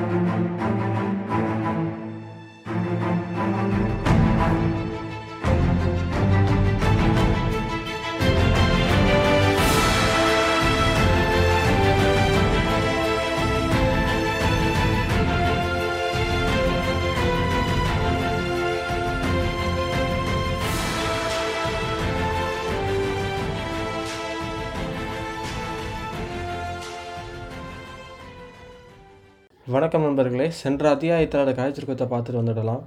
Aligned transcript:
Música 0.00 1.59
வணக்கம் 29.72 30.04
நண்பர்களே. 30.04 30.46
சென்ற 30.60 30.84
அத்தியாயத்தோட 30.94 31.50
காய்ச்சிருக்கத்தை 31.56 32.06
பார்த்துட்டு 32.12 32.38
வந்துடலாம். 32.40 32.80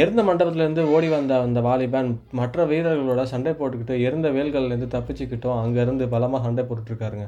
எருந்த 0.00 0.20
மண்டபத்திலேருந்து 0.28 0.84
ஓடி 0.94 1.08
வந்த 1.12 1.32
அந்த 1.46 1.58
வாலிபன் 1.66 2.08
மற்ற 2.38 2.64
வீரர்களோட 2.70 3.22
சண்டை 3.32 3.52
போட்டுக்கிட்டு 3.58 3.96
எருந்த 4.06 4.28
வேல்கள்லேருந்து 4.36 4.88
தப்பிச்சுக்கிட்டோம். 4.94 5.58
அங்கேருந்து 5.64 6.06
பலமாக 6.14 6.42
சண்டை 6.46 6.62
போட்டுட்ருக்காருங்க. 6.68 7.26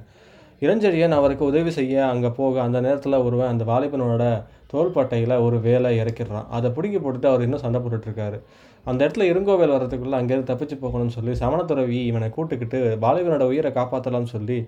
இளஞ்செழியன் 0.63 1.17
அவருக்கு 1.19 1.45
உதவி 1.51 1.73
செய்ய 1.79 2.05
அங்கே 2.13 2.31
போக 2.39 2.61
அந்த 2.67 2.81
நேரத்தில் 2.87 3.23
ஒருவன் 3.27 3.53
அந்த 3.53 3.67
வாலிபனோட 3.73 4.25
தோள்பட்டையில் 4.73 5.37
ஒரு 5.47 5.59
வேலை 5.67 5.93
இறக்கிடுறான். 6.03 6.49
அதை 6.59 6.71
பிடுங்கி 6.79 7.01
போட்டுட்டு 7.05 7.31
அவர் 7.33 7.45
இன்னும் 7.47 7.65
சண்டை 7.65 7.81
போட்டுட்ருக்காரு. 7.85 8.41
அந்த 8.87 9.01
இடத்துல 9.05 9.29
இருங்கோவேல் 9.33 9.75
வர்றதுக்குள்ளே 9.75 10.19
அங்கேருந்து 10.21 10.51
தப்பிச்சு 10.53 10.77
போகணும்னு 10.83 11.17
சொல்லி 11.19 11.33
சமணத்துறவி 11.43 12.01
இவனை 12.11 12.31
கூட்டுக்கிட்டு 12.39 12.81
வாலிபனோட 13.05 13.47
உயிரை 13.53 13.73
காப்பாற்றலாம்னு 13.79 14.35
சொல்லி 14.35 14.59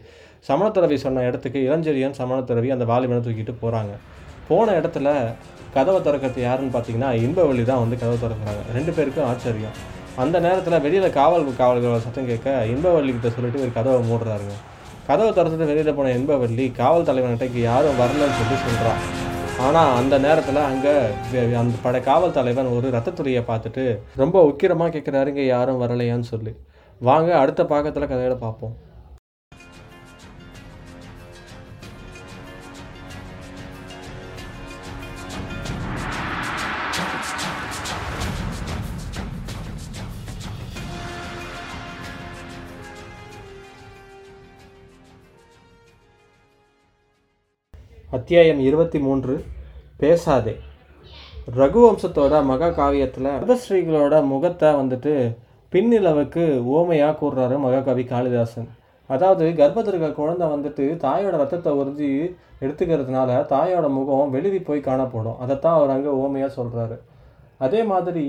சமணத்துறவி 0.49 0.97
சொன்ன 1.07 1.27
இடத்துக்கு 1.31 1.61
இளஞ்செழியன் 1.69 2.19
சமணத்துறவி 2.23 2.71
அந்த 2.77 2.87
வாலிபனை 2.93 3.21
தூக்கிட்டு 3.27 3.57
போகிறாங்க 3.65 3.95
போன 4.49 4.75
இடத்துல 4.81 5.09
கதவை 5.77 5.99
திறக்கிறது 6.07 6.41
யாருன்னு 6.49 6.75
பார்த்தீங்கன்னா 6.75 7.11
இன்பவழி 7.27 7.65
தான் 7.71 7.83
வந்து 7.85 7.97
கதவை 8.03 8.19
திறக்கிறாங்க. 8.25 8.63
ரெண்டு 8.77 8.93
பேருக்கும் 8.97 9.29
ஆச்சரியம். 9.31 9.77
அந்த 10.25 10.37
நேரத்தில் 10.47 10.83
வெளியில் 10.87 11.17
காவல் 11.19 11.45
காவல்களோட 11.63 12.01
சத்தம் 12.07 12.29
கேட்க 12.31 12.51
இன்பவள்ளி 12.75 13.13
கிட்ட 13.17 13.31
சொல்லிட்டு 13.37 13.63
ஒரு 13.65 13.73
கதவை 13.79 14.01
மூடுறாருங்க. 14.11 14.57
கதவை 15.09 15.31
திறந்துட்டு 15.37 15.71
வெளியில் 15.71 15.97
போன 15.99 16.15
இன்பவள்ளி 16.21 16.65
காவல் 16.81 17.07
தலைவன்கிட்ட 17.11 17.63
யாரும் 17.69 18.01
வரலன்னு 18.03 18.39
சொல்லி 18.41 18.57
சொல்கிறான் 18.65 19.03
ஆனால் 19.67 19.93
அந்த 20.01 20.15
நேரத்தில் 20.25 20.59
அங்கே 20.71 20.95
அந்த 21.61 21.77
பட 21.85 22.01
காவல் 22.09 22.35
தலைவன் 22.37 22.75
ஒரு 22.77 22.89
ரத்தத்துறையை 22.97 23.43
பார்த்துட்டு 23.49 23.85
ரொம்ப 24.23 24.43
உக்கிரமாக 24.51 24.93
கேட்குறாரு 24.97 25.31
இங்கே 25.33 25.47
யாரும் 25.55 25.81
வரலையான்னு 25.85 26.29
சொல்லி. 26.35 26.53
வாங்க 27.09 27.31
அடுத்த 27.43 27.63
பாக்கத்தில் 27.73 28.11
கதையில 28.13 28.37
பார்ப்போம். 28.45 28.75
அத்தியாயம் 48.17 48.61
இருபத்தி 48.67 48.99
மூன்று 49.07 49.33
பேசாதே. 50.01 50.53
ரகுவம்சத்தோட 51.57 52.35
மகா 52.51 52.69
காவியத்தில் 52.79 53.29
ரதஸ்ரீகளோட 53.41 54.15
முகத்தை 54.31 54.69
வந்துட்டு 54.79 55.13
பின்னிலவுக்கு 55.73 56.45
ஓமையாக 56.77 57.15
கூறுறாரு 57.21 57.57
மகாகவி 57.65 58.05
காளிதாசன். 58.13 58.69
அதாவது 59.11 59.45
கர்ப்பத்தில் 59.61 59.95
இருக்க 59.95 60.11
குழந்தை 60.21 60.47
வந்துட்டு 60.55 60.85
தாயோட 61.05 61.35
ரத்தத்தை 61.43 61.73
உறிஞ்சி 61.81 62.09
எடுத்துக்கிறதுனால 62.65 63.31
தாயோட 63.53 63.89
முகம் 63.99 64.33
வெளிரி 64.37 64.61
போய் 64.69 64.87
காணப்படும். 64.89 65.39
அதைத்தான் 65.45 65.77
அவர் 65.79 65.95
அங்கே 65.97 66.15
ஓமையாக 66.25 66.51
சொல்கிறாரு 66.59 66.97
அதே 67.67 67.83
மாதிரி 67.93 68.27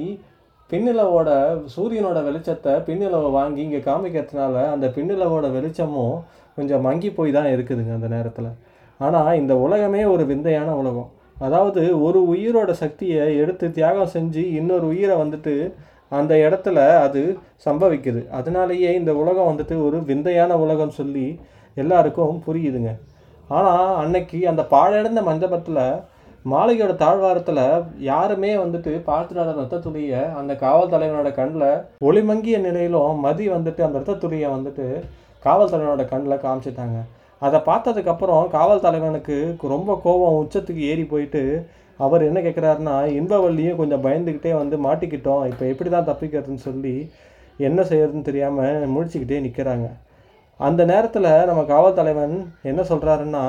பின்னிலவோட 0.70 1.30
சூரியனோட 1.76 2.22
வெளிச்சத்தை 2.28 2.74
பின்னிலவை 2.90 3.30
வாங்கி 3.40 3.64
இங்கே 3.68 3.82
காமிக்கிறதுனால 3.90 4.66
அந்த 4.74 4.90
பின்னிலவோட 4.98 5.46
வெளிச்சமும் 5.58 6.18
கொஞ்சம் 6.58 6.86
மங்கி 6.90 7.12
போய் 7.20 7.38
தான் 7.38 7.54
இருக்குதுங்க 7.56 7.94
அந்த 8.00 8.10
நேரத்தில். 8.16 8.52
ஆனால் 9.08 9.38
இந்த 9.42 9.54
உலகமே 9.66 10.02
ஒரு 10.14 10.24
விந்தையான 10.32 10.70
உலகம். 10.82 11.10
அதாவது 11.46 11.82
ஒரு 12.06 12.20
உயிரோட 12.34 12.72
சக்தியை 12.84 13.26
எடுத்து 13.42 13.66
தியாகம் 13.78 14.14
செஞ்சு 14.16 14.44
இன்னொரு 14.60 14.86
உயிரை 14.94 15.16
வந்துட்டு 15.24 15.54
அந்த 16.18 16.34
இடத்துல 16.46 16.78
அது 17.06 17.22
சம்பவிக்குது. 17.66 18.22
அதனாலேயே 18.40 18.92
இந்த 19.00 19.12
உலகம் 19.22 19.50
வந்துட்டு 19.50 19.76
ஒரு 19.88 19.98
விந்தையான 20.10 20.52
உலகம் 20.64 20.98
சொல்லி 21.00 21.28
எல்லாருக்கும் 21.82 22.40
புரியுதுங்க. 22.48 22.92
ஆனால் 23.58 23.92
அன்னைக்கு 24.04 24.40
அந்த 24.52 24.64
பாழடைந்த 24.74 25.22
மண்டபத்தில் 25.30 25.84
மாளிகையோட 26.52 26.94
தாழ்வாரத்தில் 27.04 27.64
யாருமே 28.10 28.52
வந்துட்டு 28.64 28.92
பார்த்துடாத 29.08 29.54
ரத்த 29.60 29.80
துளியை 29.86 30.22
அந்த 30.40 30.52
காவல் 30.64 30.92
தலைவனோட 30.94 31.30
கண்ணில் 31.40 31.72
ஒளிமங்கிய 32.10 32.60
நிலையிலும் 32.68 33.24
மதி 33.26 33.48
வந்துட்டு 33.56 33.82
அந்த 33.88 34.00
ரத்த 34.02 34.18
துளியை 34.24 34.50
வந்துட்டு 34.56 34.86
காவல் 35.46 35.72
தலைவனோட 35.74 36.06
கண்ணில் 36.12 36.44
காமிச்சிட்டாங்க. 36.46 37.00
அதை 37.42 37.60
பார்த்ததுக்கப்புறம் 37.68 38.44
காவல் 38.56 38.86
தலைவனுக்கு 38.86 39.36
ரொம்ப 39.74 39.92
கோபம் 40.06 40.40
உச்சத்துக்கு 40.42 40.84
ஏறி 40.92 41.06
போயிட்டு 41.14 41.44
அவர் 42.00 42.26
என்ன 42.28 42.40
கேட்குறாருன்னா 42.40 42.96
இன்பவள்ளியும் 43.20 43.80
கொஞ்சம் 43.82 44.04
பயந்துக்கிட்டே 44.06 44.52
வந்து 44.62 44.76
மாட்டிக்கிட்டோம். 44.86 45.44
இப்போ 45.52 45.64
எப்படி 45.74 45.90
தான் 45.90 46.10
தப்பிக்கிறதுன்னு 46.10 46.68
சொல்லி 46.68 46.94
என்ன 47.68 47.82
செய்யறதுன்னு 47.90 48.28
தெரியாமல் 48.30 48.92
முழிச்சுக்கிட்டே 48.94 49.40
நிற்கிறாங்க 49.46 49.88
அந்த 50.60 50.82
நேரத்தில் 50.92 51.30
நம்ம 51.50 51.62
காவல் 51.74 51.98
தலைவன் 52.00 52.36
என்ன 52.70 52.82
சொல்கிறாருன்னா 52.92 53.44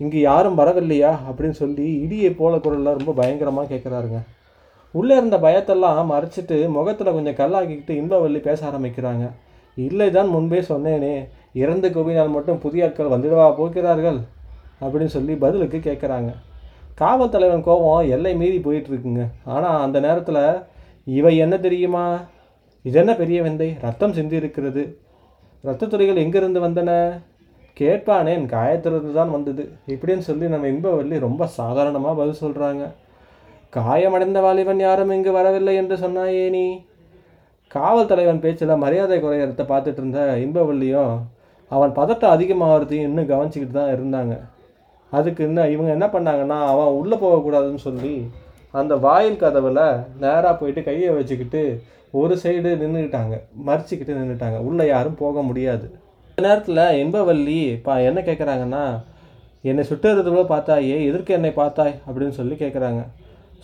இங்கே 0.00 0.20
யாரும் 0.20 0.58
வரவில்லையா? 0.60 1.10
அப்படின்னு 1.28 1.56
சொல்லி 1.62 1.86
இடியை 2.04 2.30
போல 2.38 2.54
குரலில் 2.64 2.96
ரொம்ப 2.98 3.12
பயங்கரமாக 3.20 3.68
கேட்குறாருங்க 3.72 4.20
உள்ளே 4.94 5.14
இருந்த 5.16 5.36
பயத்தெல்லாம் 5.44 6.00
மறைச்சிட்டு 6.12 6.56
முகத்தில் 6.76 7.16
கொஞ்சம் 7.16 7.38
கல்லாக்கிக்கிட்டு 7.40 7.94
இன்பவள்ளி 8.00 8.40
பேச 8.48 8.60
ஆரம்பிக்கிறாங்க. 8.70 9.24
இல்லை 9.76 10.10
தான் 10.10 10.32
முன்பே 10.34 10.60
சொன்னேனே. 10.68 11.14
இறந்து 11.52 11.88
கோவினால் 11.88 12.34
மட்டும் 12.36 12.58
புதிய 12.58 12.86
ஆட்கள் 12.86 13.12
வந்துடுவா 13.14 13.46
போகிறார்கள் 13.56 14.18
அப்படின்னு 14.80 15.14
சொல்லி 15.16 15.34
பதிலுக்கு 15.34 15.78
கேட்குறாங்க. 15.78 16.30
காவல் 17.00 17.32
தலைவன் 17.34 17.66
கோபம் 17.68 18.10
எல்லை 18.16 18.32
மீறி 18.40 18.58
போயிட்டுருக்குங்க. 18.58 19.24
ஆனால் 19.44 19.82
அந்த 19.82 20.00
நேரத்தில் 20.00 20.42
இவை 21.18 21.36
என்ன 21.36 21.54
தெரியுமா? 21.58 22.04
இது 22.84 22.98
என்ன 22.98 23.12
பெரிய 23.16 23.38
வெந்தை? 23.42 23.68
ரத்தம் 23.80 24.12
சிந்தி 24.12 24.36
இருக்கிறது 24.36 24.82
ரத்தத்துறைகள் 25.64 26.22
எங்கிருந்து 26.24 26.60
வந்தன? 26.66 26.90
கேட்பானேன் 27.76 28.44
காயத்திலிருந்து 28.46 29.12
தான் 29.12 29.30
வந்தது. 29.30 29.62
இப்படின்னு 29.86 30.24
சொல்லி 30.28 30.48
நம்ம 30.48 30.68
இன்பவள்ளி 30.68 31.18
ரொம்ப 31.18 31.46
சாதாரணமாக 31.60 32.18
பதில் 32.20 32.42
சொல்கிறாங்க 32.42 32.84
காயமடைந்த 33.72 34.40
வாலிபன் 34.40 34.82
யாரும் 34.86 35.10
இங்கு 35.10 35.32
வரவில்லை 35.32 35.74
என்று 35.74 35.96
சொன்னாயே 35.96 36.50
நீ? 36.50 36.66
காவல் 37.70 38.08
தலைவன் 38.10 38.42
பேச்சில் 38.42 38.82
மரியாதை 38.82 39.16
குறையறத 39.20 39.62
பார்த்துட்டு 39.70 40.00
இருந்த 40.00 40.20
இன்பவள்ளியும் 40.42 41.14
அவன் 41.70 41.92
பதட்டம் 41.96 42.34
அதிகமாகிறதையும் 42.34 43.06
இன்னும் 43.08 43.30
கவனிச்சிக்கிட்டு 43.30 43.76
தான் 43.78 43.94
இருந்தாங்க. 43.94 44.34
அதுக்கு 45.12 45.40
இன்னும் 45.48 45.72
இவங்க 45.72 45.90
என்ன 45.96 46.06
பண்ணாங்கன்னா 46.12 46.58
அவன் 46.72 46.98
உள்ளே 47.00 47.16
போகக்கூடாதுன்னு 47.22 47.82
சொல்லி 47.86 48.14
அந்த 48.80 48.94
வாயில் 49.06 49.40
கதவில் 49.42 49.82
நேராக 50.22 50.52
போயிட்டு 50.60 50.82
கையை 50.88 51.10
வச்சுக்கிட்டு 51.16 51.62
ஒரு 52.20 52.36
சைடு 52.42 52.70
நின்றுக்கிட்டாங்க 52.82 53.34
மறிச்சிக்கிட்டு 53.68 54.18
நின்றுட்டாங்க 54.18 54.60
உள்ளே 54.68 54.86
யாரும் 54.92 55.18
போக 55.22 55.42
முடியாது. 55.48 55.86
இந்த 56.30 56.44
நேரத்தில் 56.48 56.82
இன்பவல்லி 57.02 57.58
பா 57.88 57.96
என்ன 58.10 58.22
கேட்குறாங்கன்னா 58.28 58.84
என்னை 59.70 59.84
சுட்டுறதுல 59.90 60.46
பார்த்தாயே 60.54 60.96
எதற்கு 61.08 61.36
என்னை 61.38 61.52
பார்த்தாய் 61.60 61.94
அப்படின்னு 62.06 62.38
சொல்லி 62.38 62.56
கேட்குறாங்க 62.62 63.02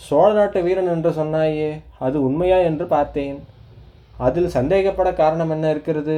சோழ 0.08 0.28
நாட்டு 0.40 0.58
வீரன் 0.66 0.92
என்று 0.96 1.10
சொன்னாயே 1.22 1.70
அது 2.06 2.16
உண்மையா 2.26 2.60
என்று 2.68 2.84
பார்த்தேன். 2.96 3.38
அதில் 4.26 4.54
சந்தேகப்பட 4.56 5.10
காரணம் 5.20 5.52
என்ன 5.54 5.66
இருக்கிறது? 5.74 6.16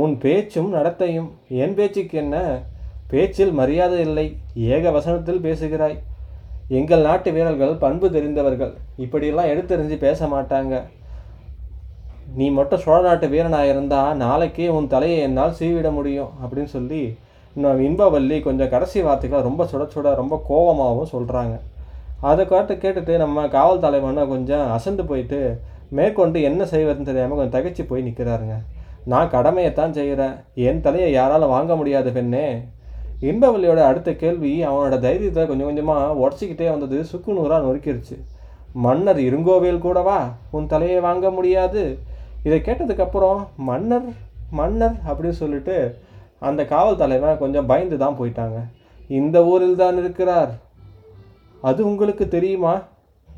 உன் 0.00 0.14
பேச்சும் 0.24 0.70
நடத்தையும் 0.74 1.30
என் 1.62 1.74
பேச்சுக்கு 1.78 2.16
என்ன? 2.24 2.36
பேச்சில் 3.12 3.52
மரியாதை 3.60 3.98
இல்லை 4.08 4.26
ஏக 4.74 4.90
வசனத்தில் 4.96 5.44
பேசுகிறாய். 5.46 5.98
எங்கள் 6.78 7.06
நாட்டு 7.08 7.30
வீரர்கள் 7.36 7.80
பண்பு 7.84 8.06
தெரிந்தவர்கள். 8.16 8.72
இப்படியெல்லாம் 9.04 9.50
எடுத்தெறிஞ்சு 9.52 9.96
பேச 10.06 10.26
மாட்டாங்க. 10.34 10.74
நீ 12.38 12.46
மட்டும் 12.50 12.82
சோழ 12.84 12.98
நாட்டு 13.02 13.26
வீரனாக 13.34 13.70
இருந்தால் 13.72 14.18
நாளைக்கே 14.24 14.66
உன் 14.78 14.92
தலையை 14.94 15.18
என்னால் 15.28 15.56
சீவிட 15.60 15.90
முடியும் 15.98 16.32
அப்படின்னு 16.42 16.70
சொல்லி 16.76 17.02
இன்னும் 17.56 17.80
இன்பவல்லி 17.86 18.36
கொஞ்சம் 18.46 18.72
கடைசி 18.74 18.98
வார்த்தைகளை 19.06 19.40
ரொம்ப 19.46 19.62
சுட 19.70 19.84
சுட 19.94 20.08
ரொம்ப 20.20 20.34
கோபமாகவும் 20.48 21.12
சொல்கிறாங்க 21.14 21.54
அதை 22.30 22.42
கேட்டு 22.46 22.74
கேட்டுட்டு 22.74 23.14
நம்ம 23.16 23.46
காவல் 23.48 23.82
தலைவனை 23.84 24.22
கொஞ்சம் 24.26 24.66
அசந்து 24.76 25.04
போயிட்டு 25.04 25.40
மேற்கொண்டு 25.90 26.42
என்ன 26.42 26.64
செய்வதுன்னு 26.64 27.08
தெரியாமல் 27.10 27.38
கொஞ்சம் 27.38 27.56
தகச்சு 27.56 27.82
போய் 27.88 28.06
நிற்கிறாருங்க 28.08 28.56
நான் 29.04 29.30
கடமையைத்தான் 29.30 29.90
செய்கிறேன் 29.90 30.34
என் 30.54 30.80
தலையை 30.80 31.12
யாராலும் 31.12 31.48
வாங்க 31.48 31.76
முடியாது 31.76 32.12
பெண்ணே. 32.12 32.62
இன்பவல்லியோட 33.20 33.76
அடுத்த 33.76 34.12
கேள்வி 34.12 34.64
அவனோட 34.66 34.98
தைரியத்தை 34.98 35.46
கொஞ்சம் 35.46 35.66
கொஞ்சமாக 35.66 36.18
உடச்சிக்கிட்டே 36.24 36.68
வந்தது 36.70 37.04
சுக்குநூறாக 37.12 37.64
நொறுக்கிருச்சு. 37.66 38.16
மன்னர் 38.72 39.16
இருங்கோவேல் 39.16 39.78
கூடவா 39.78 40.32
உன் 40.50 40.66
தலையை 40.66 41.00
வாங்க 41.00 41.30
முடியாது. 41.30 41.98
இதை 42.42 42.58
கேட்டதுக்கப்புறம் 42.58 43.46
மன்னர் 43.56 44.08
மன்னர் 44.50 44.96
அப்படின்னு 45.06 45.40
சொல்லிட்டு 45.42 45.98
அந்த 46.38 46.64
காவல் 46.64 46.96
தலைவன் 46.96 47.38
கொஞ்சம் 47.38 47.66
பயந்து 47.66 47.96
தான் 47.96 48.18
போயிட்டாங்க. 48.18 48.58
இந்த 49.08 49.44
ஊரில் 49.44 49.76
தான் 49.76 49.96
இருக்கிறார். 49.96 50.50
அது 51.60 51.80
உங்களுக்கு 51.86 52.28
தெரியுமா? 52.28 52.82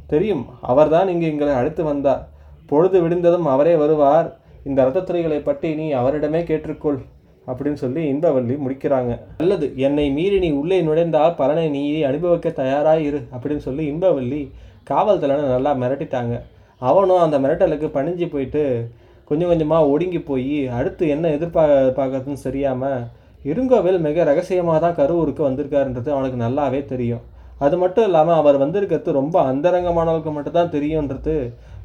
தெரியும். 0.07 0.47
அவர்தான் 0.61 1.09
இங்கே 1.09 1.29
எங்களை 1.29 1.55
அழைத்து 1.55 1.85
வந்தார். 1.85 2.23
பொழுது 2.71 2.99
விடிந்ததும் 3.05 3.49
அவரே 3.55 3.75
வருவார். 3.83 4.29
இந்த 4.69 4.79
ரத்தத்துறைகளை 4.87 5.41
பற்றி 5.49 5.69
நீ 5.81 5.87
அவரிடமே 6.01 6.41
கேட்டுக்கொள் 6.51 7.01
அப்படின்னு 7.47 7.79
சொல்லி 7.85 8.03
இன்பவல்லி 8.13 8.55
முடிக்கிறாங்க. 8.65 9.13
நல்லது 9.43 9.67
என்னை 9.87 10.07
மீறி 10.17 10.39
நீ 10.45 10.51
உள்ளே 10.61 10.79
நுழைந்தால் 10.89 11.39
பலனை 11.41 11.67
நீ 11.77 11.83
அனுபவிக்க 12.11 12.49
தயாராக 12.61 13.07
இரு 13.09 13.21
அப்படின்னு 13.35 13.63
சொல்லி 13.69 13.85
இன்பவல்லி 13.93 14.43
காவல்தலனை 14.91 15.47
நல்லா 15.55 15.73
மிரட்டிட்டாங்க. 15.83 16.35
அவனும் 16.91 17.25
அந்த 17.25 17.37
மிரட்டலுக்கு 17.45 17.89
பணிஞ்சு 17.97 18.27
போயிட்டு 18.35 18.63
கொஞ்சம் 19.31 19.51
கொஞ்சமாக 19.53 19.91
ஒடுங்கி 19.95 20.21
போய் 20.29 20.55
அடுத்து 20.79 21.05
என்ன 21.15 21.27
எதிர்பார்க்க 21.37 21.99
பார்க்கறதுன்னு 21.99 22.47
தெரியாமல் 22.47 23.03
இருங்கோவில் 23.51 23.99
மிக 24.07 24.25
ரகசியமாக 24.31 24.79
தான் 24.85 24.97
கரூருக்கு 25.01 25.43
வந்திருக்காருன்றது 25.49 26.11
அவனுக்கு 26.15 26.39
நல்லாவே 26.45 26.81
தெரியும். 26.93 27.23
அது 27.65 27.77
மட்டும் 27.83 28.07
இல்லாமல் 28.09 28.39
அவர் 28.41 28.57
வந்திருக்கிறது 28.63 29.19
ரொம்ப 29.21 29.37
அந்தரங்கமானவர்களுக்கு 29.51 30.33
மட்டும்தான் 30.37 30.75
தெரியுன்றது 30.75 31.35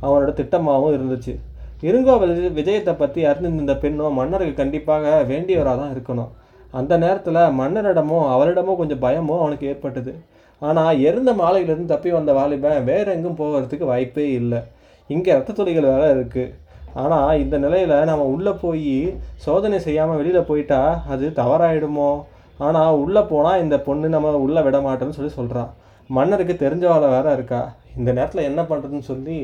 அவனோட 0.04 0.32
திட்டமாகவும் 0.40 0.96
இருந்துச்சு. 0.98 1.34
இருங்கோவில் 1.88 2.34
விஜயத்தை 2.60 2.94
பற்றி 3.02 3.22
அறிந்திருந்த 3.30 3.74
பெண்ணும் 3.84 4.18
மன்னருக்கு 4.20 4.56
கண்டிப்பாக 4.62 5.16
வேண்டியவராக 5.32 5.78
தான் 5.82 5.94
இருக்கணும். 5.96 6.32
அந்த 6.80 6.94
நேரத்தில் 7.04 7.42
மன்னரிடமும் 7.60 8.26
அவரிடமும் 8.36 8.80
கொஞ்சம் 8.82 9.04
பயமும் 9.06 9.42
அவனுக்கு 9.44 9.68
ஏற்பட்டது. 9.72 10.14
ஆனால் 10.62 11.00
எருந்த 11.08 11.32
மாலையிலிருந்து 11.42 11.94
தப்பி 11.94 12.10
வந்த 12.18 12.32
வாலிபன் 12.38 12.86
வேற 12.92 13.06
எங்கும் 13.16 13.40
போகிறதுக்கு 13.42 13.86
வாய்ப்பே 13.92 14.26
இல்லை. 14.42 14.62
இங்கே 15.10 15.32
ரத்த 15.38 15.56
துளிகள் 15.58 15.92
வேற 15.94 16.06
இருக்குது 16.16 16.54
ஆனால் 17.02 17.40
இந்த 17.44 17.56
நிலையில் 17.64 17.96
நம்ம 18.10 18.26
உள்ளே 18.34 18.54
போய் 18.62 18.94
சோதனை 19.46 19.78
செய்யாமல் 19.86 20.20
வெளியில் 20.20 20.48
போயிட்டா 20.50 20.80
அது 21.14 21.26
தவறாயிடுமோ? 21.40 22.12
ஆனால் 22.66 23.00
உள்ளே 23.04 23.22
போனால் 23.32 23.62
இந்த 23.64 23.78
பொண்ணு 23.88 24.10
நம்ம 24.14 24.32
உள்ளே 24.46 24.62
விட 24.68 24.78
மாட்டோம்னு 24.86 25.18
சொல்லி 25.18 25.34
சொல்கிறான் 25.40 25.72
மன்னருக்கு 26.10 26.56
தெரிஞ்சவாளை 26.64 27.08
வேற 27.16 27.28
இருக்கா. 27.38 27.62
இந்த 28.00 28.10
நேரத்தில் 28.18 28.48
என்ன 28.50 28.62
பண்ணுறதுன்னு 28.70 29.10
சொல்லி 29.12 29.38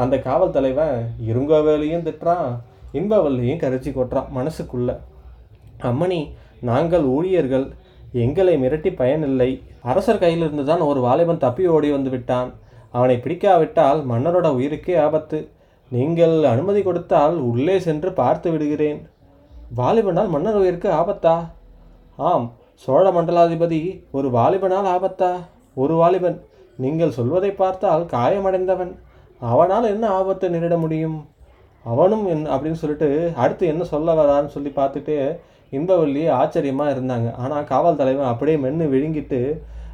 அந்த 0.00 0.14
காவல் 0.26 0.54
தலைவன் 0.56 0.96
இருங்கோவேலையும் 1.30 2.04
திட்டுறான் 2.06 2.50
இன்பவல்லையும் 2.98 3.62
கரைச்சி 3.62 3.90
கொட்டுறான் 3.92 4.32
மனசுக்குள்ள. 4.36 4.90
அம்மணி 5.90 6.20
நாங்கள் 6.70 7.04
ஊழியர்கள் 7.16 7.66
எங்களை 8.24 8.54
மிரட்டி 8.62 8.90
பயனில்லை. 9.00 9.50
அரசர் 9.90 10.22
கையிலிருந்து 10.22 10.64
தான் 10.70 10.84
ஒரு 10.88 11.00
வாலிபன் 11.06 11.42
தப்பி 11.44 11.64
ஓடி 11.74 11.90
வந்து 11.90 12.10
விட்டான். 12.14 12.50
அவனை 12.96 13.16
பிடிக்காவிட்டால் 13.24 14.00
மன்னரோட 14.10 14.48
உயிருக்கே 14.58 14.96
ஆபத்து. 15.04 15.38
நீங்கள் 15.90 16.36
அனுமதி 16.52 16.82
கொடுத்தால் 16.82 17.36
உள்ளே 17.50 17.76
சென்று 17.86 18.10
பார்த்து 18.20 18.48
விடுகிறேன். 18.50 19.00
வாலிபனால் 19.78 20.32
மன்னர் 20.34 20.60
உயிருக்கு 20.62 20.88
ஆபத்தா? 21.00 21.36
ஆம் 22.30 22.46
சோழ 22.84 23.04
மண்டலாதிபதி 23.16 23.80
ஒரு 24.10 24.28
வாலிபனால் 24.38 24.88
ஆபத்தா? 24.96 25.32
ஒரு 25.74 25.94
வாலிபன் 25.94 26.38
நீங்கள் 26.82 27.16
சொல்வதை 27.16 27.50
பார்த்தால் 27.62 28.04
காயமடைந்தவன். 28.14 28.92
அவனால் 29.50 29.84
என்ன 29.84 30.08
ஆபத்தை 30.08 30.50
நேரிட 30.50 30.78
முடியும்? 30.78 31.24
அவனும் 31.84 32.26
என் 32.28 32.46
அப்படின்னு 32.46 32.80
சொல்லிட்டு 32.82 33.32
அடுத்து 33.36 33.66
என்ன 33.66 33.84
சொல்ல 33.84 34.14
வரான்னு 34.14 34.46
சொல்லி 34.46 34.72
பார்த்துட்டு 34.76 35.16
இன்பவல்லி 35.72 36.30
ஆச்சரியமாக 36.30 36.92
இருந்தாங்க. 36.92 37.34
ஆனால் 37.34 37.64
காவல் 37.64 37.96
தலைவன் 37.96 38.26
அப்படியே 38.26 38.56
மென்று 38.56 38.86
விழுங்கிட்டு 38.86 39.40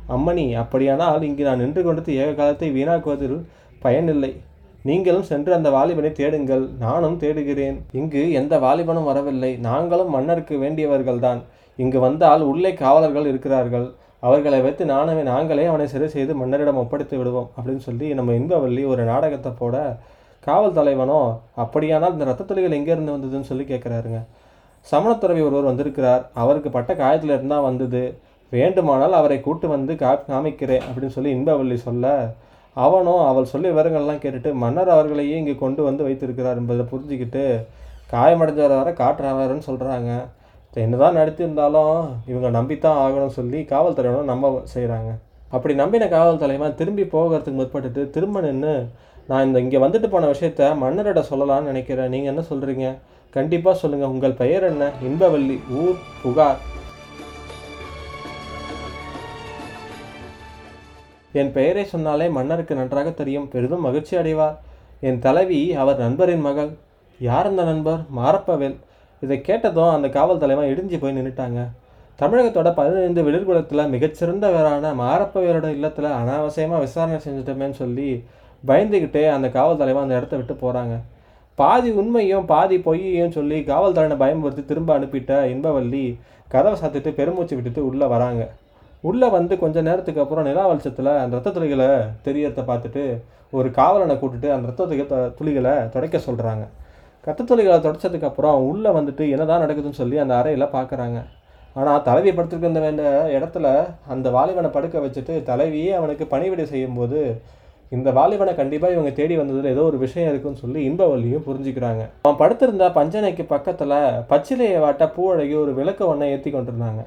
அம்மணி 0.09 0.55
அப்படியானால் 0.55 1.23
இங்கு 1.23 1.45
நான் 1.45 1.59
நின்று 1.59 1.83
கொண்டது 1.83 2.15
ஏக 2.15 2.33
காலத்தை 2.33 2.69
வீணாக்குவதில் 2.71 3.39
பயனில்லை. 3.81 4.41
நீங்களும் 4.83 5.23
சென்று 5.23 5.53
அந்த 5.53 5.71
வாலிபனை 5.71 6.13
தேடுங்கள். 6.13 6.69
நானும் 6.79 7.19
தேடுகிறேன். 7.19 7.85
இங்கு 7.93 8.33
எந்த 8.33 8.59
வாலிபனும் 8.59 9.05
வரவில்லை. 9.05 9.57
நாங்களும் 9.57 10.11
மன்னருக்கு 10.11 10.57
வேண்டியவர்கள்தான். 10.57 11.41
இங்கு 11.77 12.01
வந்தால் 12.01 12.43
உள்ளே 12.43 12.75
காவலர்கள் 12.75 13.27
இருக்கிறார்கள். 13.27 13.95
அவர்களை 14.23 14.59
வைத்து 14.61 14.85
நானவே 14.85 15.23
நாங்களே 15.23 15.65
அவனை 15.65 15.87
சிறை 15.89 16.09
செய்து 16.09 16.33
மன்னரிடம் 16.35 16.81
ஒப்படைத்து 16.83 17.17
விடுவோம் 17.19 17.51
அப்படின்னு 17.57 17.83
சொல்லி 17.89 18.07
நம்ம 18.15 18.35
இன்பவல்லி 18.41 18.83
ஒரு 18.93 19.03
நாடகத்தை 19.05 19.51
போட 19.53 19.77
காவல் 20.43 20.77
தலைவனோ 20.79 21.21
அப்படியானால் 21.57 22.13
இந்த 22.13 22.25
ரத்த 22.25 22.43
துளிகள் 22.45 22.77
எங்கேருந்து 22.79 23.15
வந்ததுன்னு 23.17 23.49
சொல்லி 23.51 23.65
கேட்குறாருங்க. 23.65 24.19
சமணத்துறவி 24.87 25.41
ஒருவர் 25.47 25.71
வந்திருக்கிறார். 25.71 26.23
அவருக்கு 26.35 26.71
பட்ட 26.71 26.93
காயத்தில் 26.95 27.35
இருந்தால் 27.37 27.67
வந்தது. 27.69 28.03
வேண்டுமானால் 28.53 29.17
அவரை 29.19 29.39
கூட்டு 29.41 29.67
வந்து 29.69 29.95
கா 29.97 30.13
காமிக்கிறேன் 30.29 30.85
அப்படின்னு 30.89 31.17
சொல்லி 31.17 31.31
இன்பவல்லி 31.37 31.79
சொல்ல 31.79 32.13
அவனும் 32.77 33.23
அவள் 33.27 33.51
சொல்லி 33.53 33.69
விவரங்கள்லாம் 33.71 34.23
கேட்டுட்டு 34.23 34.51
மன்னர் 34.55 34.95
அவர்களையே 34.95 35.37
இங்கே 35.39 35.55
கொண்டு 35.55 35.81
வந்து 35.83 36.03
வைத்திருக்கிறார் 36.07 36.61
என்பதை 36.63 36.85
புரிஞ்சுக்கிட்டு 36.93 37.45
காயமடைஞ்சவரை 38.13 38.77
வர 38.81 38.91
காட்டுறவர்னு 39.01 39.67
சொல்கிறாங்க 39.69 40.11
என்னதான் 40.75 41.17
நடத்தியிருந்தாலும் 41.17 42.09
இவங்க 42.27 42.49
நம்பித்தான் 42.61 42.99
ஆகணும்னு 43.05 43.37
சொல்லி 43.39 43.65
காவல் 43.65 43.95
தலைவனும் 43.95 44.31
நம்ப 44.33 44.63
செய்கிறாங்க 44.75 45.11
அப்படி 45.51 45.75
நம்பின 45.75 46.09
காவல் 46.09 46.39
தலைவன் 46.39 46.75
திரும்பி 46.75 47.03
போகிறதுக்கு 47.03 47.59
முற்பட்டுட்டு 47.61 48.11
திரும்ப 48.11 48.41
நின்று 48.41 48.89
நான் 49.27 49.47
இந்த 49.47 49.59
இங்கே 49.61 49.79
வந்துட்டு 49.79 50.09
போன 50.11 50.27
விஷயத்த 50.27 50.67
மன்னரிட 50.83 51.23
சொல்லலாம்னு 51.31 51.71
நினைக்கிறேன். 51.71 52.09
நீங்கள் 52.09 52.33
என்ன 52.35 52.43
சொல்கிறீங்க 52.51 52.99
கண்டிப்பாக 53.31 53.79
சொல்லுங்கள் 53.79 54.09
உங்கள் 54.09 54.33
பெயர் 54.33 54.63
என்ன? 54.63 54.91
இன்பவல்லி. 55.09 55.57
ஊர் 55.71 55.97
புகார். 56.23 56.61
என் 61.33 61.53
பெயரை 61.53 61.85
சொன்னாலே 61.85 62.29
மன்னருக்கு 62.29 62.75
நன்றாக 62.75 63.11
தெரியும். 63.11 63.49
பெரிதும் 63.49 63.81
மகிழ்ச்சி 63.81 64.17
அடைவார். 64.17 64.57
என் 65.01 65.19
தலைவி 65.19 65.75
அவர் 65.75 65.99
நண்பரின் 65.99 66.41
மகள். 66.41 66.79
யார் 67.21 67.47
அந்த 67.47 67.63
நண்பர்? 67.63 68.01
மாரப்பவேல். 68.17 68.79
இதை 69.23 69.41
கேட்டதும் 69.41 69.91
அந்த 69.91 70.09
காவல் 70.09 70.39
தலைவன் 70.39 70.71
இடிஞ்சு 70.73 70.99
போய் 70.99 71.17
நின்றுட்டாங்க 71.19 71.61
தமிழகத்தோட 72.19 72.75
பதினைந்து 72.75 73.23
வெளிர்குளத்தில் 73.23 73.91
மிகச்சிறந்தவரான 73.91 74.93
மாரப்பவேலோட 74.95 75.69
இல்லத்தில் 75.69 76.09
அனாவசியமாக 76.11 76.81
விசாரணை 76.81 77.19
செஞ்சுட்டோமேன்னு 77.27 77.71
சொல்லி 77.71 78.09
பயந்துக்கிட்டே 78.65 79.29
அந்த 79.29 79.49
காவல் 79.49 79.77
தலைவன் 79.77 80.03
அந்த 80.03 80.15
இடத்த 80.15 80.37
விட்டு 80.37 80.55
போகிறாங்க 80.55 80.95
பாதி 81.59 81.91
உண்மையும் 81.91 82.45
பாதி 82.45 82.77
பொய்யையும் 82.79 83.29
சொல்லி 83.29 83.65
காவல் 83.65 83.93
தலைவனை 83.93 84.19
பயமுறுத்தி 84.19 84.65
திரும்ப 84.65 84.95
அனுப்பிட்ட 84.95 85.47
இன்பவல்லி 85.49 86.19
கதவை 86.49 86.77
சாத்திட்டு 86.81 87.11
பெருமூச்சு 87.15 87.55
விட்டுட்டு 87.55 87.87
உள்ளே 87.87 88.07
வராங்க. 88.07 88.43
உள்ளே 89.01 89.29
வந்து 89.29 89.59
கொஞ்ச 89.59 89.81
நேரத்துக்கு 89.81 90.21
அப்புறம் 90.21 90.45
நிலா 90.45 90.67
வெளிச்சத்தில் 90.67 91.11
அந்த 91.19 91.37
ரத்த 91.37 91.51
துளிகளை 91.51 91.89
தெரியறத 92.25 92.63
பார்த்துட்டு 92.71 93.03
ஒரு 93.51 93.71
காவலனை 93.71 94.17
கூட்டுட்டு 94.17 94.51
அந்த 94.51 94.69
ரத்த 94.71 95.31
துளிகளை 95.39 95.89
துடைக்க 95.89 96.19
சொல்கிறாங்க 96.19 96.65
ரத்த 97.29 97.47
துளிகளை 97.51 97.79
அப்புறம் 98.29 98.67
உள்ளே 98.71 98.93
வந்துட்டு 98.99 99.25
என்னதான் 99.35 99.65
நடக்குதுன்னு 99.65 100.01
சொல்லி 100.03 100.19
அந்த 100.25 100.35
அறையில் 100.41 100.75
பார்க்குறாங்க 100.77 101.21
ஆனால் 101.77 102.05
தலைவி 102.09 102.31
படுத்துருக்க 102.31 102.81
வேண்டிய 102.87 103.09
இடத்துல 103.39 103.67
அந்த 104.13 104.27
வாலிபனை 104.37 104.71
படுக்க 104.77 104.99
வச்சுட்டு 105.05 105.35
தலைவியே 105.51 105.91
அவனுக்கு 105.99 106.25
பணிவிடை 106.35 106.65
செய்யும்போது 106.73 107.21
இந்த 107.97 108.09
வாலிபனை 108.17 108.53
கண்டிப்பாக 108.57 108.95
இவங்க 108.95 109.11
தேடி 109.19 109.35
வந்ததில் 109.37 109.71
ஏதோ 109.75 109.83
ஒரு 109.91 109.99
விஷயம் 110.03 110.31
இருக்குன்னு 110.31 110.63
சொல்லி 110.63 110.81
இன்பவல்லியும் 110.89 111.45
புரிஞ்சுக்கிறாங்க. 111.47 112.03
அவன் 112.25 112.41
படுத்திருந்த 112.43 112.87
பஞ்சனைக்கு 112.97 113.45
பக்கத்தில் 113.53 113.95
பச்சிலையை 114.33 114.81
வாட்ட 114.85 115.07
பூவழகி 115.17 115.55
ஒரு 115.63 115.73
விளக்கு 115.79 116.05
ஒன்றை 116.13 116.29
ஏற்றி 116.35 116.51
கொண்டிருந்தாங்க. 116.51 117.03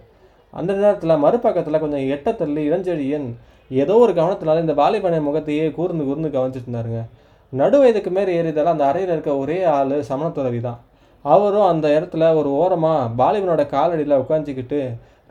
அந்த 0.53 0.71
நேரத்தில் 0.79 1.21
மறுபக்கத்தில் 1.25 1.83
கொஞ்சம் 1.83 2.07
எட்ட 2.15 2.33
தள்ளி 2.39 2.61
இளஞ்செழியன் 2.69 3.27
ஏதோ 3.71 3.97
ஒரு 4.05 4.13
கவனத்தினால 4.19 4.63
இந்த 4.65 4.75
வாலிபனை 4.81 5.19
முகத்தையே 5.27 5.67
கூர்ந்து 5.77 6.05
கூர்ந்து 6.09 6.31
கவனிச்சிட்டு 6.37 6.69
இருந்தாருங்க. 6.69 7.03
நடு 7.59 7.77
வயதுக்கு 7.81 8.11
மேலே 8.17 8.33
அந்த 8.73 8.83
அறையில் 8.89 9.13
இருக்க 9.15 9.31
ஒரே 9.43 9.59
ஆள் 9.77 9.95
சமணத்துறவி 10.09 10.59
தான். 10.67 10.79
அவரும் 11.25 11.69
அந்த 11.71 11.87
இடத்துல 11.95 12.27
ஒரு 12.39 12.49
ஓரமாக 12.59 13.09
பாலிபனோட 13.21 13.63
காலடியில் 13.73 14.21
உட்காந்துக்கிட்டு 14.23 14.79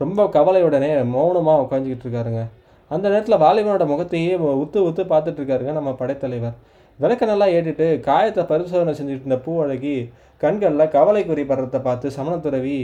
ரொம்ப 0.02 0.26
கவலையுடனே 0.34 0.90
மௌனமாக 1.14 1.62
உட்காந்துக்கிட்டு 1.64 2.04
இருக்காருங்க. 2.06 2.42
அந்த 2.90 3.04
நேரத்தில் 3.12 3.42
வாலிபனோட 3.44 3.84
முகத்தையே 3.92 4.34
உத்து 4.62 4.78
உத்து 4.88 5.02
பார்த்துட்டு 5.12 5.40
இருக்காருங்க 5.40 5.72
நம்ம 5.78 5.90
படைத்தலைவர். 6.00 6.56
விளக்க 6.98 7.24
நல்லா 7.30 7.46
ஏற்றிட்டு 7.56 7.86
காயத்தை 8.06 8.42
பரிசோதனை 8.50 8.92
செஞ்சுட்டு 8.98 9.24
இருந்த 9.24 9.38
பூவழகி 9.44 9.94
கண்களில் 10.42 10.92
கவலை 10.96 11.22
குறிப்படுறதை 11.30 11.80
பார்த்து 11.86 12.08
சமணத்துறவி 12.16 12.78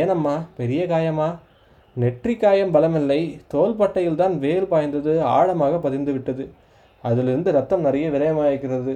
ஏனம்மா 0.00 0.34
பெரிய 0.58 0.82
காயமா? 0.92 1.28
நெற்றி 1.96 2.34
காயம் 2.42 2.74
பலமில்லை. 2.74 3.20
தோள்பட்டையில் 3.54 4.20
தான் 4.22 4.34
வேல் 4.44 4.68
பாய்ந்தது 4.72 5.14
ஆழமாக 5.36 5.78
பதிந்து 5.86 6.12
விட்டது. 6.16 6.44
அதிலிருந்து 7.04 7.50
ரத்தம் 7.52 7.86
நிறைய 7.86 8.06
விரயமாயிருக்கிறது. 8.10 8.94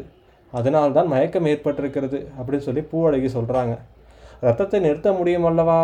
அதனால் 0.52 0.96
தான் 0.98 1.12
மயக்கம் 1.12 1.48
ஏற்பட்டிருக்கிறது 1.52 2.18
அப்படின்னு 2.38 2.66
சொல்லி 2.68 2.82
பூவழகி 2.90 3.30
சொல்கிறாங்க 3.36 3.74
ரத்தத்தை 4.40 4.78
நிறுத்த 4.80 5.08
முடியும் 5.12 5.46
அல்லவா 5.50 5.80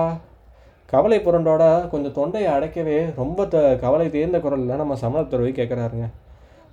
கவலை 0.88 1.18
புரண்டோட 1.18 1.64
கொஞ்சம் 1.88 2.16
தொண்டையை 2.18 2.48
அடைக்கவே 2.54 2.98
ரொம்ப 3.20 3.46
த 3.46 3.60
கவலை 3.76 4.06
தேர்ந்த 4.08 4.38
குரலில் 4.38 4.80
நம்ம 4.80 4.96
சமணத்துறவி 5.02 5.52
கேட்குறாருங்க 5.52 6.06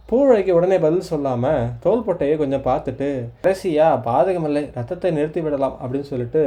பூவழகி 0.09 0.51
உடனே 0.51 0.77
பதில் 0.77 1.09
சொல்லாமல் 1.09 1.69
தோள்பட்டையை 1.83 2.35
கொஞ்சம் 2.37 2.63
பார்த்துட்டு 2.63 3.07
கடைசியாக 3.41 4.01
பாதகமில்லை 4.07 4.63
ரத்தத்தை 4.73 5.11
நிறுத்தி 5.11 5.41
விடலாம் 5.41 5.75
அப்படின்னு 5.81 6.07
சொல்லிட்டு 6.07 6.43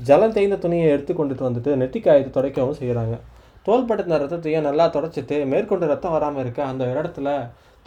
ஜலம் 0.00 0.32
தேய்ந்த 0.32 0.56
துணியை 0.56 0.86
எடுத்து 0.90 1.12
கொண்டுட்டு 1.14 1.46
வந்துட்டு 1.48 1.72
நெத்திக்காயத்தை 1.76 2.30
துடைக்கவும் 2.32 2.78
செய்கிறாங்க 2.80 3.16
தோள்பட்டின 3.66 4.18
ரத்தத்தையும் 4.18 4.66
நல்லா 4.68 4.86
தொடச்சிட்டு 4.88 5.36
மேற்கொண்டு 5.46 5.86
ரத்தம் 5.86 6.12
வராமல் 6.12 6.42
இருக்க 6.44 6.60
அந்த 6.64 6.84
இடத்துல 6.86 7.28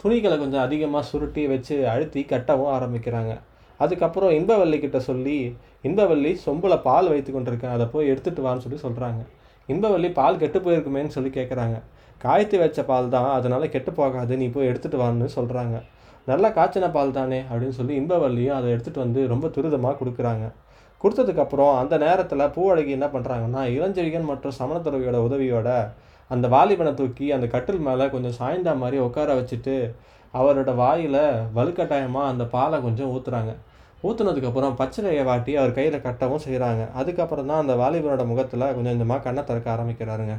துணிகளை 0.02 0.36
கொஞ்சம் 0.42 0.64
அதிகமாக 0.66 1.04
சுருட்டி 1.10 1.42
வச்சு 1.52 1.76
அழுத்தி 1.92 2.20
கட்டவும் 2.32 2.72
ஆரம்பிக்கிறாங்க. 2.76 3.32
அதுக்கப்புறம் 3.80 4.32
இன்பவல்லி 4.38 4.78
கிட்ட 4.84 4.98
சொல்லி 5.08 5.38
இன்பவல்லி 5.88 6.32
சொம்பில் 6.44 6.82
பால் 6.86 7.10
வைத்து 7.12 7.30
கொண்டிருக்கேன் 7.32 7.74
அதை 7.76 7.86
போய் 7.94 8.10
எடுத்துட்டு 8.12 8.42
வான்னு 8.46 8.64
சொல்லி 8.64 8.78
சொல்கிறாங்க 8.86 9.20
இன்பவல்லி 9.68 10.08
பால் 10.18 10.40
கெட்டு 10.42 10.58
போயிருக்குமேன்னு 10.64 11.14
சொல்லி 11.16 11.30
கேட்குறாங்க 11.38 11.76
காய்த்து 12.20 12.56
வச்ச 12.62 12.82
பால் 12.90 13.12
தான் 13.14 13.28
அதனால் 13.38 13.72
கெட்டு 13.74 13.90
போகாது 13.98 14.38
நீ 14.40 14.46
போய் 14.54 14.70
எடுத்துகிட்டு 14.70 15.02
வான்னு 15.02 15.28
சொல்கிறாங்க 15.36 15.76
நல்லா 16.30 16.48
காய்ச்சின 16.56 16.86
பால் 16.96 17.16
தானே 17.18 17.38
அப்படின்னு 17.50 17.76
சொல்லி 17.80 17.94
இன்பவல்லியும் 18.00 18.56
அதை 18.56 18.68
எடுத்துகிட்டு 18.74 19.04
வந்து 19.04 19.20
ரொம்ப 19.32 19.46
துரிதமாக 19.56 19.96
கொடுக்குறாங்க. 20.00 20.46
கொடுத்ததுக்கப்புறம் 21.00 21.74
அந்த 21.80 21.94
நேரத்தில் 22.04 22.52
பூவழகி 22.56 22.92
என்ன 22.96 23.06
பண்ணுறாங்கன்னா 23.14 23.62
இளஞ்செழிகன் 23.76 24.30
மற்றும் 24.30 24.56
சமணத்துறவியோட 24.60 25.18
உதவியோட 25.26 25.68
அந்த 26.30 26.46
வாலிபனை 26.54 26.92
தூக்கி 27.00 27.26
அந்த 27.36 27.46
கட்டில் 27.54 27.84
மேலே 27.86 28.06
கொஞ்சம் 28.14 28.36
சாய்ந்தா 28.38 28.72
மாதிரி 28.82 28.98
உட்கார 29.06 29.34
வச்சுட்டு 29.38 29.76
அவரோட 30.34 30.70
வாயில் 30.82 31.22
வலுக்கட்டாயமாக 31.56 32.30
அந்த 32.32 32.44
பாலை 32.54 32.78
கொஞ்சம் 32.86 33.12
ஊற்றுறாங்க 33.14 33.52
ஊற்றுனதுக்கப்புறம் 34.06 34.74
பச்சளையை 34.80 35.22
வாட்டி 35.28 35.52
அவர் 35.60 35.76
கையில் 35.78 36.04
கட்டவும் 36.04 36.42
செய்கிறாங்க 36.44 36.82
அதுக்கப்புறம் 37.00 37.48
தான் 37.50 37.62
அந்த 37.62 37.74
வாலிபனோட 37.80 38.24
முகத்தில் 38.32 38.64
கொஞ்சம் 38.74 38.92
கொஞ்சமாக 38.92 39.24
கண்ணை 39.24 39.42
திறக்க 39.48 39.68
ஆரம்பிக்கிறாருங்க. 39.74 40.34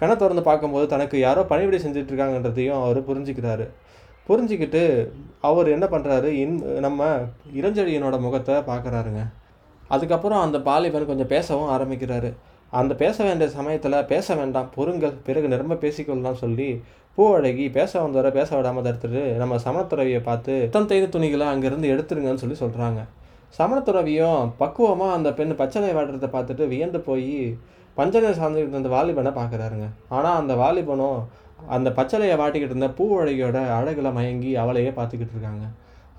கண்ணை 0.00 0.14
திறந்து 0.20 0.42
பார்க்கும்போது 0.48 0.86
தனக்கு 0.94 1.16
யாரோ 1.24 1.42
பணிவிடை 1.50 1.78
செஞ்சிட்ருக்காங்கன்றதையும் 1.82 2.78
அவர் 2.84 3.00
புரிஞ்சுக்கிறாரு 3.08 3.66
புரிஞ்சுக்கிட்டு 4.28 4.82
அவர் 5.48 5.68
என்ன 5.74 5.86
பண்ணுறாரு 5.92 6.28
இன் 6.42 6.56
நம்ம 6.86 7.10
இளஞ்செழியனோட 7.58 8.16
முகத்தை 8.24 8.54
பார்க்குறாருங்க. 8.70 9.22
அதுக்கப்புறம் 9.94 10.44
அந்த 10.46 10.58
பாலிபன் 10.68 11.10
கொஞ்சம் 11.10 11.32
பேசவும் 11.34 11.72
ஆரம்பிக்கிறாரு. 11.74 12.30
அந்த 12.72 12.92
பேச 13.02 13.16
வேண்டிய 13.26 13.48
சமயத்தில் 13.56 13.96
பேச 14.12 14.34
வேண்டாம் 14.40 14.70
பொறுங்கள். 14.76 15.14
பிறகு 15.26 15.46
நிரம்ப 15.52 15.78
பேசிக்கொள்ளலாம் 15.84 16.40
சொல்லி 16.44 16.68
பூவழகி 17.18 17.66
பேச 17.76 17.92
வந்தவரை 18.04 18.30
பேச 18.38 18.48
விடாமல் 18.56 18.84
தடுத்துட்டு 18.86 19.22
நம்ம 19.42 19.58
சமணத்துறவியை 19.66 20.20
பார்த்து 20.26 20.54
தம் 20.74 20.88
தேய்ந்த 20.90 21.08
துணிகளை 21.14 21.46
அங்கேருந்து 21.52 21.92
எடுத்துருங்கன்னு 21.94 22.42
சொல்லி 22.42 22.58
சொல்கிறாங்க 22.62 23.02
சமணத்துறவியும் 23.58 24.40
பக்குவமாக 24.60 25.16
அந்த 25.18 25.28
பெண் 25.38 25.58
பச்சனை 25.60 25.90
வாடுறதை 25.98 26.28
பார்த்துட்டு 26.34 26.64
வியந்து 26.72 27.00
போய் 27.08 27.32
பஞ்சனை 27.96 28.30
சார்ந்துக்கிட்டு 28.38 28.76
இருந்த 28.76 28.90
வாலிபனை 28.94 29.30
பார்க்குறாருங்க. 29.38 29.86
ஆனால் 30.16 30.38
அந்த 30.40 30.54
வாலிபனும் 30.62 31.20
அந்த 31.76 31.88
பச்சலையை 31.98 32.34
வாட்டிக்கிட்டு 32.40 32.74
இருந்த 32.74 32.90
பூவழகியோட 32.98 33.58
அழகில் 33.76 34.16
மயங்கி 34.18 34.50
அவளையே 34.62 34.90
பார்த்துக்கிட்டு 34.98 35.34
இருக்காங்க. 35.36 35.66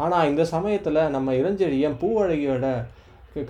ஆனால் 0.04 0.30
இந்த 0.32 0.44
சமயத்தில் 0.54 1.02
நம்ம 1.16 1.34
இளஞ்செழியன் 1.42 2.00
பூவழகியோட 2.02 2.66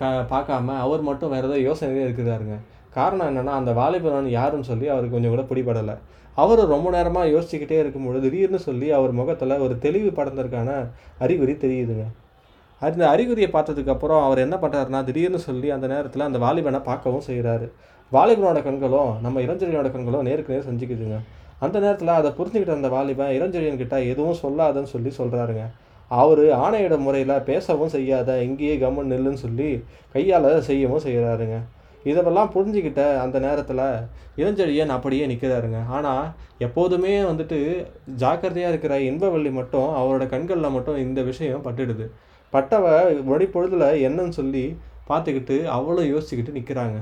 க 0.01 0.09
பார்க்காம 0.33 0.75
அவர் 0.85 1.01
மட்டும் 1.09 1.31
வேறு 1.33 1.47
ஏதோ 1.49 1.59
யோசனையே 1.67 2.03
இருக்கிறாருங்க. 2.07 2.57
காரணம் 2.99 3.29
என்னென்னா 3.31 3.55
அந்த 3.61 3.71
வாலிபன் 3.79 4.29
யாருன்னு 4.37 4.69
சொல்லி 4.71 4.87
அவருக்கு 4.93 5.15
கொஞ்சம் 5.15 5.35
கூட 5.35 5.43
பிடிபடலை. 5.51 5.95
அவர் 6.37 6.61
ரொம்ப 6.73 6.87
நேரமாக 6.95 7.31
யோசிச்சுக்கிட்டே 7.33 7.77
இருக்கும்பொழுது 7.83 8.23
திடீர்னு 8.25 8.59
சொல்லி 8.67 8.87
அவர் 8.97 9.13
முகத்தில் 9.19 9.61
ஒரு 9.65 9.75
தெளிவு 9.85 10.09
படந்ததுக்கான 10.19 10.71
அறிகுறி 11.25 11.53
தெரியுதுங்க. 11.65 12.05
அந்த 12.81 13.03
அறிகுறியை 13.13 13.49
பார்த்ததுக்கப்புறம் 13.53 14.23
அவர் 14.25 14.43
என்ன 14.43 14.55
பண்ணுறாருனா 14.63 14.99
திடீர்னு 15.05 15.39
சொல்லி 15.45 15.67
அந்த 15.75 15.85
நேரத்தில் 15.93 16.27
அந்த 16.27 16.39
வாலிபனை 16.43 16.79
பார்க்கவும் 16.89 17.25
செய்கிறாரு 17.29 17.67
வாலிபனோட 18.11 18.59
கண்களும் 18.67 19.11
நம்ம 19.23 19.37
இளஞ்செழியனோட 19.45 19.89
கண்களும் 19.95 20.27
நேருக்கு 20.27 20.53
நேர் 20.53 20.67
செஞ்சுக்குதுங்க 20.67 21.17
அந்த 21.65 21.77
நேரத்தில் 21.79 22.17
அதை 22.19 22.29
புரிஞ்சுக்கிட்ட 22.37 22.73
அந்த 22.79 22.89
வாலிபன் 22.95 23.33
இளஞ்செழியன்கிட்ட 23.37 23.97
எதுவும் 24.11 24.39
சொல்லாதன்னு 24.43 24.91
சொல்லி 24.93 25.11
சொல்கிறாருங்க 25.17 25.63
அவர் 26.11 26.43
ஆணையிட 26.63 26.95
முறையில் 27.05 27.33
பேசவும் 27.43 27.93
செய்யாத 27.95 28.37
இங்கேயே 28.43 28.75
கம்மன் 28.83 29.11
நில்லுன்னு 29.13 29.41
சொல்லி 29.45 29.69
கையால் 30.13 30.47
செய்யவும் 30.61 31.03
செய்கிறாருங்க 31.03 31.57
இதெல்லாம் 32.11 32.51
புரிஞ்சுக்கிட்ட 32.55 33.03
அந்த 33.23 33.37
நேரத்தில் 33.39 33.83
இளஞ்செழியன் 34.41 34.93
அப்படியே 34.95 35.25
நிற்கிறாருங்க 35.27 35.79
ஆனால் 35.97 36.25
எப்போதுமே 36.65 37.13
வந்துட்டு 37.21 37.59
ஜாக்கிரதையாக 38.15 38.73
இருக்கிற 38.73 38.95
இன்பவள்ளி 39.09 39.51
மட்டும் 39.51 39.89
அவரோட 39.99 40.25
கண்களில் 40.33 40.75
மட்டும் 40.77 41.01
இந்த 41.05 41.21
விஷயம் 41.21 41.65
பட்டுடுது. 41.67 42.07
பட்டவ 42.53 42.85
மொழி 43.23 43.45
பொழுதில் 43.47 43.87
என்னன்னு 44.07 44.35
சொல்லி 44.39 44.65
பார்த்துக்கிட்டு 45.09 45.57
அவ்வளோ 45.77 46.03
யோசிச்சுக்கிட்டு 46.13 46.57
நிற்கிறாங்க 46.59 46.97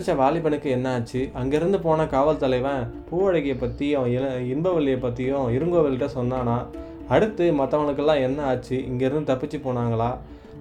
உயிர் 0.00 0.18
வாலிபனுக்கு 0.18 0.64
என்ன 0.64 0.92
ஆச்சு 0.92 1.30
அங்கேருந்து 1.42 1.80
போன 1.82 2.06
காவல் 2.06 2.36
தலைவன் 2.36 3.04
பூவழகியை 3.10 3.58
பற்றி 3.58 3.94
அவன் 3.94 4.10
இள 4.10 4.40
இன்பவல்லியை 4.40 4.98
பற்றியும் 5.00 5.50
இருங்கோவல்கிட்ட 5.58 6.08
சொன்னானா 6.14 6.66
அடுத்து 7.08 7.52
மற்றவனுக்கெல்லாம் 7.52 8.20
என்ன 8.20 8.42
ஆச்சு? 8.42 8.76
இங்கேருந்து 8.76 9.30
தப்பிச்சு 9.32 9.60
போனாங்களா? 9.64 10.16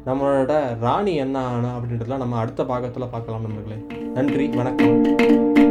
நம்மளோட 0.05 0.79
ராணி 0.79 1.15
என்ன 1.15 1.39
ஆனா? 1.39 1.77
அப்படின்றதெல்லாம் 1.77 2.17
நம்ம 2.17 2.37
அடுத்த 2.37 2.65
பாகத்தில் 2.65 3.09
பார்க்கலாம் 3.11 3.41
நண்பர்களே. 3.41 4.09
நன்றி 4.13 4.47
வணக்கம். 4.47 5.68